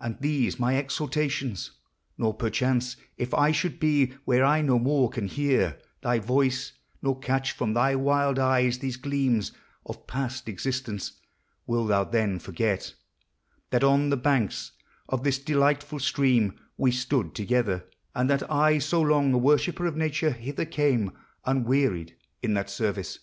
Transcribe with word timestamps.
And 0.00 0.18
these 0.20 0.58
my 0.60 0.76
exhortations! 0.76 1.70
Nor. 2.18 2.34
perchance,— 2.34 2.96
If 3.24 3.32
I 3.32 3.52
should 3.52 3.80
be 3.80 4.08
where 4.26 4.44
I 4.44 4.60
no 4.60 4.78
more 4.78 5.08
can 5.08 5.28
hear 5.28 5.78
Thy 6.02 6.18
voice, 6.18 6.72
nor 7.00 7.18
catch 7.18 7.52
from 7.52 7.72
thy 7.72 7.94
wild 7.94 8.38
eyes 8.38 8.80
these 8.80 8.98
gleams 8.98 9.52
Of 9.86 10.06
past 10.06 10.46
existence,— 10.46 11.12
wilt 11.66 11.88
thou 11.88 12.04
then 12.04 12.38
forget 12.38 12.92
That 13.70 13.82
on 13.82 14.10
the 14.10 14.18
banks 14.18 14.72
of 15.08 15.24
this 15.24 15.38
delightful 15.38 16.00
stream 16.00 16.60
We 16.76 16.90
stood 16.92 17.34
together; 17.34 17.86
and 18.14 18.28
that 18.28 18.50
I, 18.52 18.76
so 18.80 19.00
long 19.00 19.32
A 19.32 19.38
worshipper 19.38 19.86
of 19.86 19.96
Nature, 19.96 20.32
hither 20.32 20.66
came 20.66 21.12
Unwearied 21.46 22.14
in 22.42 22.52
that 22.52 22.68
service? 22.68 23.20